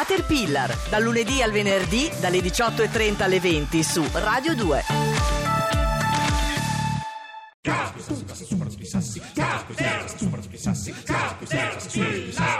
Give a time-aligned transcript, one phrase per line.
[0.00, 4.84] Caterpillar, dal lunedì al venerdì dalle 18.30 alle 20 su Radio 2.
[12.32, 12.59] I've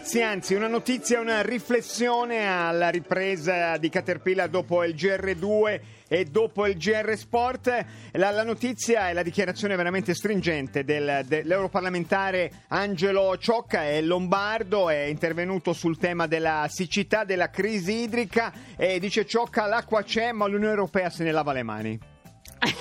[0.00, 6.66] notizie, anzi una notizia una riflessione alla ripresa di Caterpillar dopo il GR2 e dopo
[6.66, 7.84] il GR Sport.
[8.12, 15.02] La, la notizia è la dichiarazione veramente stringente del- dell'europarlamentare Angelo Ciocca, è lombardo, è
[15.02, 20.72] intervenuto sul tema della siccità, della crisi idrica e dice Ciocca l'acqua c'è ma l'Unione
[20.72, 22.19] Europea se ne lava le mani.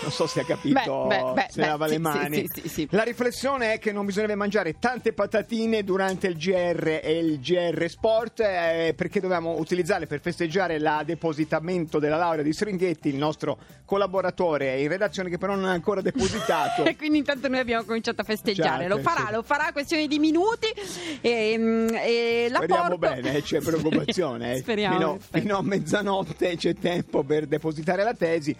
[0.01, 2.35] Non so se ha capito, Beh, beh, beh, se lava le mani.
[2.35, 2.87] sì, sì, sì, sì.
[2.91, 7.85] La riflessione è che non bisognerebbe mangiare tante patatine durante il GR e il GR
[7.89, 13.57] Sport eh, perché dobbiamo utilizzarle per festeggiare la depositamento della laurea di Stringhetti, il nostro
[13.85, 16.83] collaboratore in redazione che però non ha ancora depositato.
[16.89, 18.81] E quindi intanto noi abbiamo cominciato a festeggiare.
[18.83, 20.67] Certo, lo farà, lo farà, questione di minuti.
[21.21, 24.53] E, mm, e la Speriamo porto- bene, c'è preoccupazione.
[24.53, 24.57] eh.
[24.57, 24.95] Speriamo.
[24.97, 28.55] Fino, fino a mezzanotte c'è tempo per depositare la tesi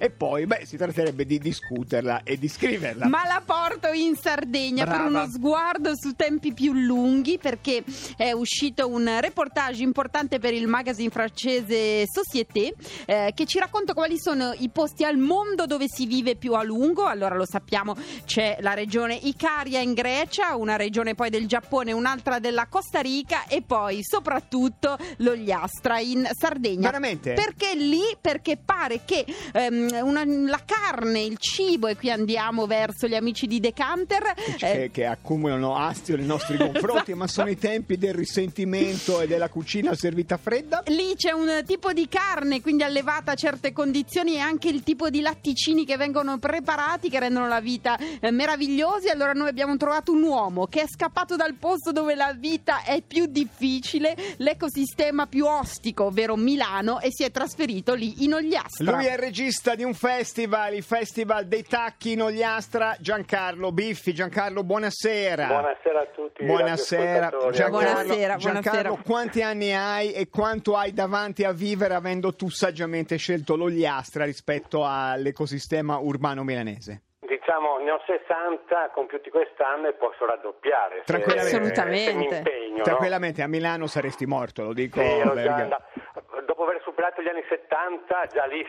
[0.00, 3.08] e poi, beh, si tratterebbe di discuterla e di scriverla.
[3.08, 5.08] Ma la porto in Sardegna per Brava.
[5.08, 7.82] uno sguardo su tempi più lunghi perché
[8.16, 12.72] è uscito un reportage importante per il magazine francese Société
[13.06, 16.62] eh, che ci racconta quali sono i posti al mondo dove si vive più a
[16.62, 17.06] lungo.
[17.06, 22.38] Allora lo sappiamo, c'è la regione Icaria in Grecia, una regione poi del Giappone, un'altra
[22.38, 26.82] della Costa Rica e poi soprattutto l'Ogliastra in Sardegna.
[26.82, 27.32] Veramente?
[27.32, 28.02] Perché lì?
[28.20, 33.46] Perché pare che ehm, una- la carne, il cibo, e qui andiamo verso gli amici
[33.46, 34.34] di Decanter.
[34.46, 39.26] eh, che, che accumulano astio nei nostri confronti, ma sono i tempi del risentimento e
[39.26, 40.82] della cucina servita fredda.
[40.86, 45.10] Lì c'è un tipo di carne, quindi allevata a certe condizioni, e anche il tipo
[45.10, 49.08] di latticini che vengono preparati, che rendono la vita eh, meravigliosi.
[49.08, 53.02] Allora, noi abbiamo trovato un uomo che è scappato dal posto dove la vita è
[53.06, 58.92] più difficile, l'ecosistema più ostico, ovvero Milano, e si è trasferito lì in Ogliastra.
[58.96, 64.12] Lui è il regista di un festival, il Festival dei Tacchi in Ogliastra, Giancarlo Biffi.
[64.12, 65.46] Giancarlo, buonasera.
[65.46, 66.44] Buonasera a tutti.
[66.44, 67.28] Buonasera.
[67.52, 69.02] Giancarlo, Buonasera, Giancarlo, buonasera.
[69.06, 74.84] quanti anni hai e quanto hai davanti a vivere avendo tu saggiamente scelto l'Ogliastra rispetto
[74.84, 77.02] all'ecosistema urbano milanese?
[77.20, 80.96] Diciamo, ne ho 60 compiuti quest'anno e posso raddoppiare.
[80.98, 81.56] se- Tranquillamente.
[81.56, 82.28] Assolutamente.
[82.34, 82.76] Se impegno.
[82.78, 82.82] no?
[82.82, 85.00] Tranquillamente a Milano saresti morto, lo dico.
[85.00, 88.64] Sì, Dopo aver superato gli anni 70, già lì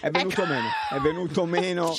[0.00, 0.50] È venuto Ecco.
[0.52, 1.94] meno, è venuto meno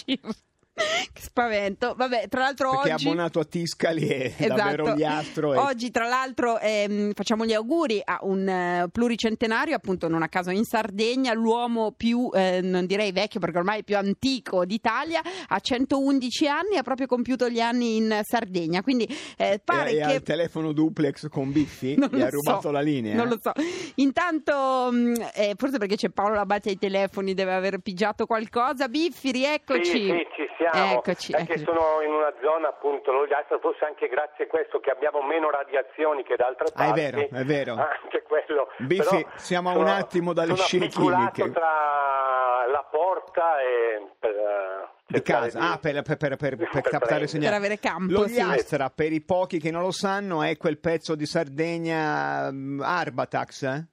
[0.75, 1.93] Che spavento.
[1.95, 3.07] Vabbè, tra l'altro perché è oggi...
[3.07, 4.55] abbonato a Tiscali e Esatto.
[4.55, 5.53] davvero ghiastro.
[5.53, 5.57] E...
[5.57, 10.49] Oggi, tra l'altro, ehm, facciamo gli auguri a un eh, pluricentenario, appunto, non a caso
[10.49, 15.59] in Sardegna, l'uomo più, eh, non direi vecchio perché ormai è più antico d'Italia, ha
[15.59, 18.81] 111 anni, ha proprio compiuto gli anni in Sardegna.
[18.81, 20.03] Quindi eh, pare e, e che.
[20.03, 21.95] ha il telefono duplex con Biffi?
[22.03, 23.15] Non Gli ha rubato so, la linea?
[23.15, 23.51] Non lo so.
[23.95, 28.87] Intanto, mh, eh, forse perché c'è Paolo Labate ai telefoni, deve aver pigiato qualcosa.
[28.87, 29.83] Biffi, rieccoci.
[29.83, 30.91] Sì, sì, ci siamo.
[30.93, 31.63] Eccoci, È che eccoci.
[31.65, 35.49] sono in una zona appunto, lo ghiaccio, forse anche grazie a questo che abbiamo meno
[35.49, 36.99] radiazioni che da altre Ah, è parti.
[37.01, 37.73] vero, è vero.
[37.75, 38.69] Anche quello.
[38.77, 41.53] Biffi, Però siamo a sono- un attimo dalle sono appicciolato chimiche.
[41.53, 47.49] tra la porta e per, eh, Di casa, ah, per, per- per- per- captare segnali.
[47.49, 48.41] Per avere campo, Lo sì.
[48.95, 53.63] Per i pochi che non lo sanno, è quel pezzo di Sardegna mm, Arbatax.
[53.63, 53.87] eh?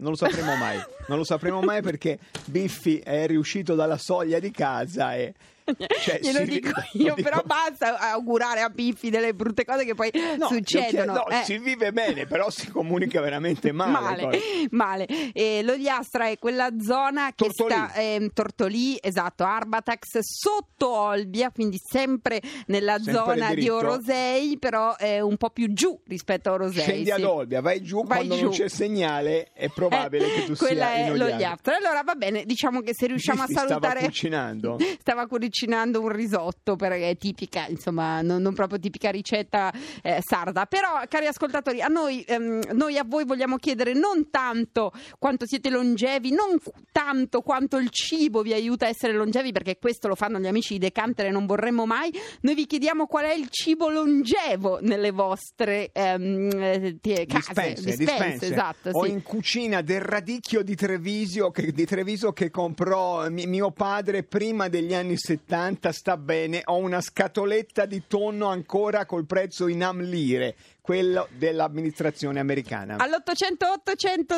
[0.00, 4.52] Non lo sapremo mai, non lo sapremo mai perché Biffi è riuscito dalla soglia di
[4.52, 5.34] casa e
[6.00, 10.10] Cioè, Glielo dico io, dico- però basta augurare a Biffi delle brutte cose che poi
[10.38, 11.12] No, succedono.
[11.12, 11.42] no, eh.
[11.44, 13.90] si vive bene, però si comunica veramente male.
[14.22, 15.06] Male, male.
[15.32, 17.72] E l'Ogliastra è quella zona che Tortolì.
[17.72, 23.76] sta ehm, Tortolì, esatto, Arbatax sotto Olbia, quindi sempre nella Sempre zona di dritto.
[23.76, 26.82] Orosei, però è un po' più giù rispetto a Orosei.
[26.82, 27.24] Scendi ad sì.
[27.24, 28.42] Olbia, vai giù Vai quando giù.
[28.44, 31.28] non c'è segnale, è probabile Eh, che tu quella sia è in Ogliastra.
[31.30, 31.76] l'Ogliastra.
[31.76, 34.76] Allora va bene, diciamo che se riusciamo Biffi a salutare stava cucinando.
[35.00, 35.26] stava cucinando
[35.66, 39.72] un risotto perché è tipica, insomma, non, non proprio tipica ricetta
[40.02, 40.66] eh, sarda.
[40.66, 45.70] Però, cari ascoltatori, a noi, ehm, noi a voi vogliamo chiedere non tanto quanto siete
[45.70, 46.58] longevi, non
[46.92, 50.74] tanto quanto il cibo vi aiuta a essere longevi, perché questo lo fanno gli amici
[50.74, 52.10] di Decantere, non vorremmo mai.
[52.42, 58.46] Noi vi chiediamo qual è il cibo longevo nelle vostre ehm, eh, case, dispense, dispense.
[58.46, 58.90] esatto.
[58.92, 59.10] Ho sì.
[59.10, 64.68] in cucina del radicchio di Treviso che, di Treviso che comprò mi- mio padre prima
[64.68, 65.47] degli anni 70,
[65.92, 66.62] sta bene.
[66.66, 72.96] Ho una scatoletta di tonno ancora col prezzo in am lire, quello dell'amministrazione americana.
[72.98, 74.36] All'800 800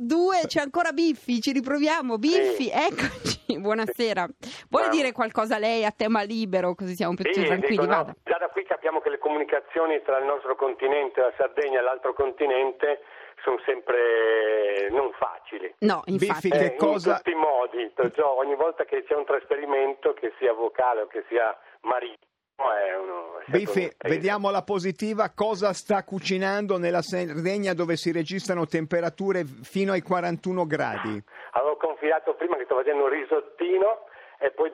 [0.00, 2.16] 002 c'è ancora Biffi, ci riproviamo.
[2.18, 4.26] Biffi, eccoci, buonasera.
[4.70, 7.76] Vuole dire qualcosa lei a tema libero, così siamo più Sì, tranquilli?
[7.76, 8.16] dico, no, Vada.
[8.24, 12.14] già da qui capiamo che le comunicazioni tra il nostro continente, la Sardegna e l'altro
[12.14, 13.00] continente
[13.42, 15.74] sono sempre non facili.
[15.80, 16.48] No, infatti.
[16.48, 20.12] Biffi, che Eh, cosa- In tutti i modi, perciò ogni volta che c'è un trasferimento,
[20.14, 22.16] che sia vocale o che sia marino,
[22.56, 23.38] è uno...
[23.38, 25.30] è sempre Biffi, vediamo la positiva.
[25.34, 31.22] Cosa sta cucinando nella Sardegna dove si registrano temperature fino ai 41 gradi?
[31.52, 34.04] Avevo confidato prima che sto facendo un risottino
[34.38, 34.72] e poi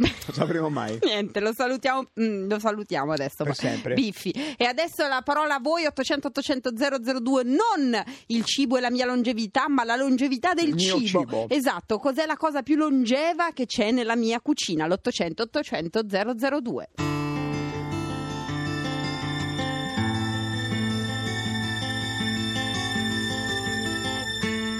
[0.00, 0.98] Non sapremo mai.
[1.04, 3.44] Niente, lo salutiamo, mm, lo salutiamo adesso.
[3.44, 3.94] Per sempre.
[3.94, 4.30] Biffi.
[4.56, 9.04] E adesso la parola a voi, 800 800 002, non il cibo e la mia
[9.04, 11.46] longevità, ma la longevità del mio cibo.
[11.48, 14.86] Esatto, cos'è la cosa più longeva che c'è nella mia cucina?
[14.86, 16.88] L'800 800 002.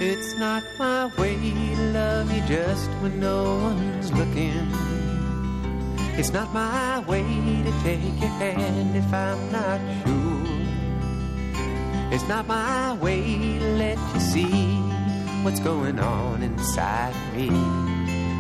[0.03, 4.90] It's not my way to love you just when no one's looking.
[6.21, 10.45] It's not my way to take your hand if I'm not sure.
[12.13, 13.23] It's not my way
[13.59, 14.83] to let you see
[15.43, 17.49] what's going on inside me.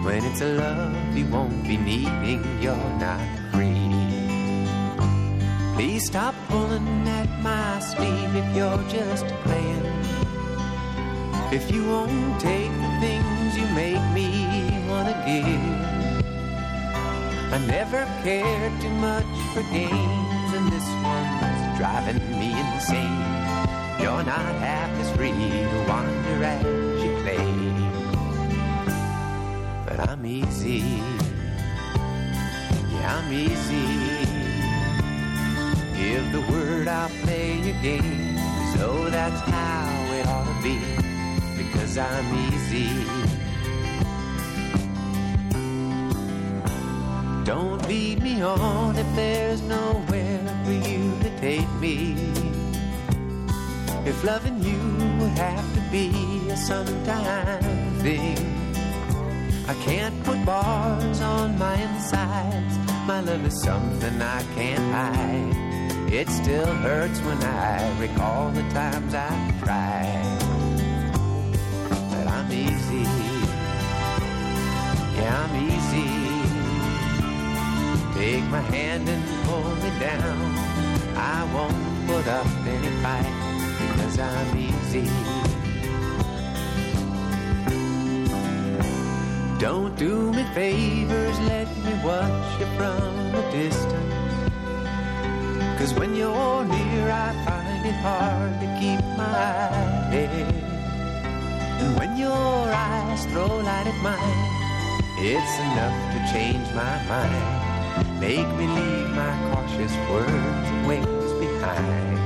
[0.04, 3.88] When it's a love you won't be needing, you're not free.
[5.74, 9.86] Please stop pulling at my sleeve if you're just playing.
[11.50, 15.99] If you won't take the things you make me wanna give.
[17.52, 23.40] I never cared too much for games, and this one's driving me insane.
[24.00, 27.50] You're not half as free to wander as you play.
[29.84, 31.02] But I'm easy.
[32.92, 33.88] Yeah, I'm easy.
[35.98, 38.38] Give the word, I'll play your game.
[38.76, 40.78] So that's how it ought to be.
[41.58, 43.19] Because I'm easy.
[47.50, 52.14] Don't lead me on if there's nowhere for you to take me.
[54.06, 54.78] If loving you
[55.18, 58.38] would have to be a sometime thing,
[59.66, 62.78] I can't put bars on my insides.
[63.08, 66.12] My love is something I can't hide.
[66.12, 70.38] It still hurts when I recall the times I've tried.
[72.10, 73.02] But I'm easy.
[75.16, 75.79] Yeah, I'm easy.
[78.20, 80.36] Take my hand and pull me down.
[81.16, 83.32] I won't put up any fight
[83.80, 85.08] because I'm easy.
[89.58, 94.14] Don't do me favors, let me watch you from a distance.
[95.78, 99.72] Cause when you're near, I find it hard to keep my
[100.12, 100.52] head.
[101.80, 104.40] And when your eyes throw light at mine,
[105.16, 107.59] it's enough to change my mind.
[108.18, 112.18] Make me leave my cautious words and ways behind.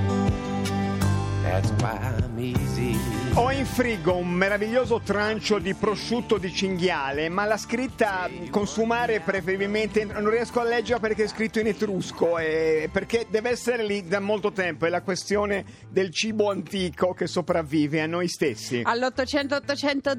[1.42, 2.96] That's why I'm easy.
[3.34, 10.04] Ho in frigo un meraviglioso trancio di prosciutto di cinghiale, ma la scritta consumare preferibilmente
[10.04, 14.20] non riesco a leggere perché è scritto in etrusco e perché deve essere lì da
[14.20, 14.86] molto tempo.
[14.86, 18.82] È la questione del cibo antico che sopravvive a noi stessi.
[18.84, 20.12] All'800 800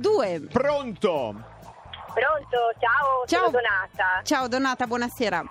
[0.00, 0.40] 002.
[0.52, 1.58] Pronto?
[2.12, 3.50] Pronto, ciao, Ciao.
[3.50, 4.22] Donata.
[4.22, 5.42] Ciao Donata, buonasera.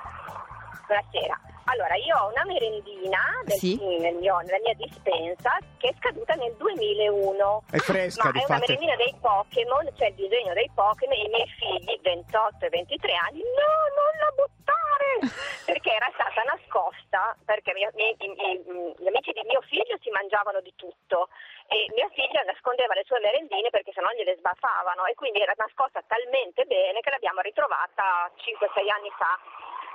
[0.87, 1.39] Buonasera.
[1.71, 3.77] Allora, io ho una merendina del- Sì.
[3.99, 7.63] nel mio- nella mia dispensa che è scaduta nel 2001.
[7.69, 8.65] È fresca, Ma di è una fatto.
[8.73, 13.13] merendina dei Pokémon, cioè il disegno dei Pokémon, e i miei figli, 28 e 23
[13.13, 15.07] anni, no, non la buttare!
[15.69, 20.09] Perché era stata nascosta, perché mio- i- i- i- gli amici di mio figlio si
[20.09, 21.29] mangiavano di tutto
[21.67, 26.01] e mia figlia nascondeva le sue merendine perché sennò gliele sbaffavano e quindi era nascosta
[26.07, 29.37] talmente bene che l'abbiamo ritrovata 5-6 anni fa.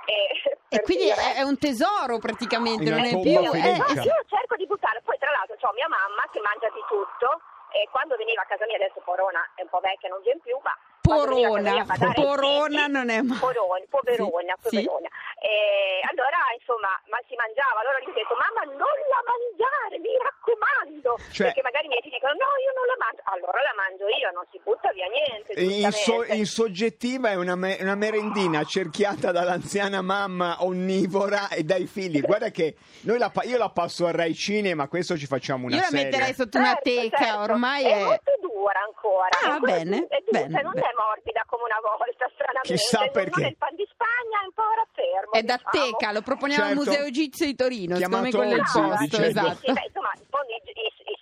[0.05, 0.29] E,
[0.69, 3.41] E quindi dire- è, è un tesoro praticamente, non è più...
[3.41, 6.83] eh, eh, io cerco di buttarlo, poi tra l'altro ho mia mamma che mangia di
[6.85, 7.41] tutto
[7.73, 10.55] e quando veniva a casa mia, adesso Porona è un po' vecchia, non viene più,
[10.61, 10.71] ma
[11.05, 14.83] Porona, ai Porona non è ma- Porona, poverona, Sì, sì.
[14.83, 15.09] poverona.
[15.39, 20.09] E allora insomma, ma si mangiava, allora gli ho detto mamma non la mangiare, mi
[20.17, 23.75] raccomando, Cioè- perché magari i miei figli dicono no io non la mangio, allora la
[23.77, 25.53] mangio io, non si butta via niente.
[25.61, 31.85] In, so- in soggettiva è una, me- una merendina cerchiata dall'anziana mamma onnivora e dai
[31.85, 32.21] figli.
[32.21, 35.75] Guarda che noi la pa- io la passo a Rai Cinema, questo ci facciamo una
[35.75, 36.05] Io la serie.
[36.05, 37.39] metterei sotto una Certo, teca, certo.
[37.41, 38.19] ormai è è...
[38.65, 39.29] dura ancora.
[39.45, 40.87] Ah, ancora bene, è bene, cioè non bene.
[40.89, 42.73] è morbida come una volta, stranamente.
[42.73, 43.53] Chissà perché.
[43.53, 45.31] Il pan di Spagna, è un po' ora fermo.
[45.37, 45.73] È da diciamo.
[45.93, 46.89] teca, lo proponiamo al Certo.
[46.89, 49.27] Museo Egizio di Torino, secondo me Chiamato quello è il posto, dicendo.
[49.27, 49.55] esatto.
[49.61, 50.11] Sì, beh, insomma,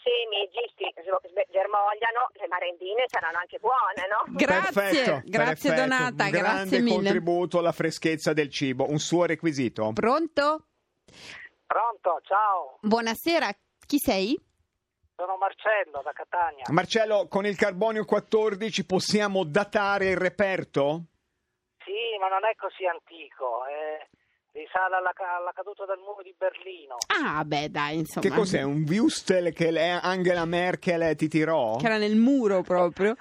[0.03, 1.01] semi, i gisti che
[1.51, 4.23] germogliano, le merendine saranno anche buone, no?
[4.35, 5.81] Grazie, Perfetto, grazie perfetto.
[5.81, 6.95] Donata, Un grazie grande mille.
[6.95, 9.91] contributo alla freschezza del cibo, un suo requisito.
[9.93, 10.65] Pronto?
[11.65, 13.49] Pronto, ciao, Buonasera,
[13.85, 14.37] chi sei?
[15.15, 16.63] Sono Marcello da Catania.
[16.69, 21.05] Marcello, con il carbonio 14 possiamo datare il reperto?
[21.83, 24.07] Sì, ma non è così antico, eh,
[24.53, 26.97] risale alla, alla caduta del muro di Berlino.
[27.07, 28.25] Ah, beh, dai, insomma.
[28.25, 28.61] Che cos'è?
[28.61, 29.67] Un Wustel che
[30.01, 31.75] Angela Merkel ti tirò?
[31.75, 33.15] Che era nel muro proprio.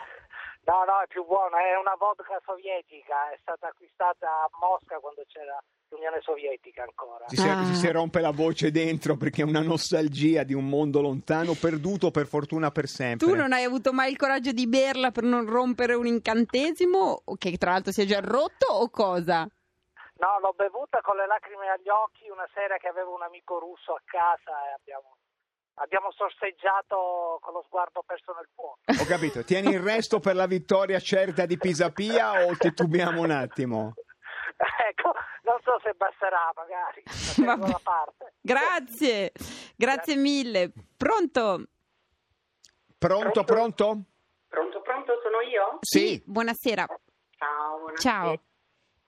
[0.64, 5.22] No, no, è più buono, è una vodka sovietica, è stata acquistata a Mosca quando
[5.26, 7.26] c'era l'Unione Sovietica ancora.
[7.26, 7.64] Ci si, Ah.
[7.66, 12.10] ci si rompe la voce dentro perché è una nostalgia di un mondo lontano, perduto
[12.12, 13.26] per fortuna per sempre.
[13.26, 17.56] Tu non hai avuto mai il coraggio di berla per non rompere un incantesimo, che
[17.58, 19.40] tra l'altro si è già rotto o cosa?
[19.42, 23.94] No, l'ho bevuta con le lacrime agli occhi una sera che avevo un amico russo
[23.94, 25.16] a casa e abbiamo,
[25.74, 28.78] abbiamo sorseggiato con lo sguardo perso nel fuoco.
[28.86, 33.94] Ho capito, tieni il resto per la vittoria certa di Pisapia o titubiamo un attimo?
[34.88, 35.12] ecco,
[35.44, 37.02] non so se basterà magari,
[37.44, 37.72] la Vabbè.
[37.72, 38.32] seconda parte.
[38.40, 39.32] Grazie,
[39.76, 40.72] grazie mille.
[40.96, 41.64] Pronto?
[42.98, 43.98] Pronto, pronto?
[44.48, 45.78] Pronto, pronto, sono io?
[45.80, 46.22] Sì.
[46.24, 46.86] Buonasera.
[47.36, 47.98] Ciao, buonasera.
[47.98, 48.40] Ciao.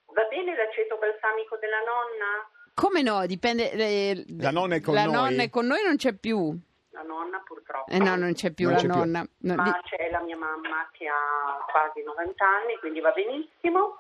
[0.06, 2.50] Va bene l'aceto balsamico della nonna?
[2.75, 3.25] Come no?
[3.26, 3.71] Dipende.
[3.73, 5.12] eh, La nonna è con la noi?
[5.14, 6.57] nonna è con noi, non c'è più.
[6.90, 7.90] La nonna purtroppo.
[7.90, 8.97] Eh no, non c'è più Non la c'è più.
[8.97, 9.26] nonna.
[9.38, 13.99] No, Ma di- c'è la mia mamma che ha quasi 90 anni, quindi va benissimo.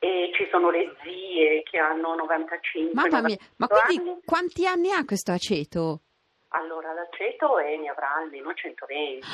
[0.00, 4.20] E ci sono le zie che hanno 95 Mamma mia, ma 98 quindi anni.
[4.24, 6.00] quanti anni ha questo aceto?
[6.50, 9.26] Allora l'aceto è, ne avrà almeno 120.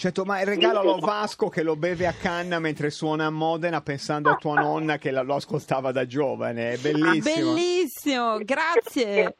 [0.00, 4.30] Certo, ma regalalo a Vasco che lo beve a canna mentre suona a Modena pensando
[4.30, 6.70] a tua nonna che la- lo ascoltava da giovane.
[6.72, 7.50] È bellissimo.
[7.50, 9.36] Ah, bellissimo, grazie.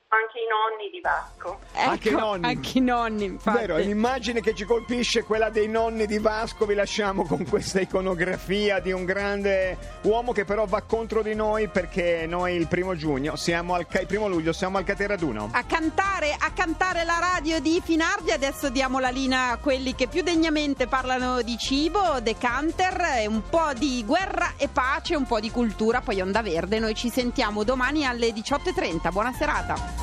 [0.51, 1.61] Nonni di Vasco.
[1.75, 2.47] Anche i Ecco, nonni.
[2.47, 3.59] Anche i nonni, infatti.
[3.59, 6.67] Vero, è l'immagine che ci colpisce quella dei nonni di Vasco.
[6.67, 11.69] Vi lasciamo con questa iconografia di un grande uomo che però va contro di noi
[11.69, 15.51] perché noi il primo giugno siamo al il primo luglio siamo al Cateraduno.
[15.53, 20.09] A cantare, a cantare la radio di Finardi, adesso diamo la linea a quelli che
[20.09, 25.39] più degnamente parlano di cibo, decanter, e un po' di guerra e pace, un po'
[25.39, 26.79] di cultura, poi Onda Verde.
[26.79, 29.13] Noi ci sentiamo domani alle 18.30.
[29.13, 30.00] Buona serata.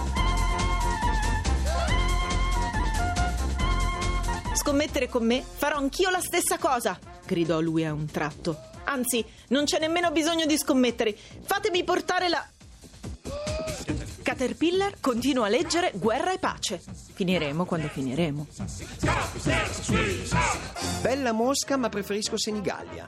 [4.68, 8.60] scommettere con me, farò anch'io la stessa cosa, gridò lui a un tratto.
[8.84, 11.16] Anzi, non c'è nemmeno bisogno di scommettere.
[11.16, 12.46] Fatemi portare la...
[14.22, 16.82] Caterpillar continua a leggere Guerra e pace.
[17.14, 18.46] Finiremo quando finiremo.
[21.02, 23.08] Bella Mosca, ma preferisco Senigallia.